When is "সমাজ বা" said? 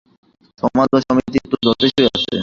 0.59-0.99